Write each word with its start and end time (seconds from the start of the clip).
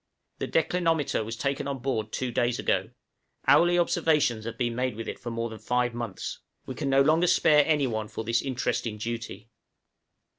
The 0.39 0.47
declinometer 0.47 1.23
was 1.23 1.35
taken 1.37 1.67
on 1.67 1.77
board 1.77 2.11
two 2.11 2.31
days 2.31 2.57
ago; 2.57 2.89
hourly 3.47 3.77
observations 3.77 4.45
have 4.45 4.57
been 4.57 4.75
made 4.75 4.95
with 4.95 5.07
it 5.07 5.19
for 5.19 5.29
more 5.29 5.47
than 5.51 5.59
five 5.59 5.93
months: 5.93 6.39
we 6.65 6.73
can 6.73 6.89
no 6.89 7.03
longer 7.03 7.27
spare 7.27 7.63
any 7.67 7.85
one 7.85 8.07
for 8.07 8.23
this 8.23 8.41
interesting 8.41 8.97
duty. 8.97 9.51